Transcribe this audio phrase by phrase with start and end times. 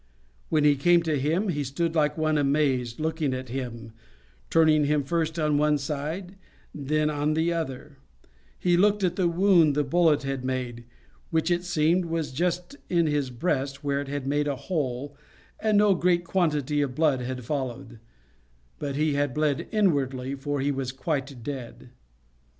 [0.49, 3.91] When he came to him, he stood like one amazed, looking at him,
[4.49, 6.37] turning him first on one side,
[6.73, 7.99] then on the other;
[8.65, 10.85] looked at the wound the bullet had made,
[11.29, 15.15] which it seems was just in his breast, where it had made a hole,
[15.59, 17.99] and no great quantity of blood had followed;
[18.79, 21.91] but he had bled inwardly, for he was quite dead.